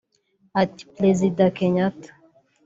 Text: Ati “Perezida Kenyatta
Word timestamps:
Ati 0.61 0.83
“Perezida 0.95 1.43
Kenyatta 1.57 2.09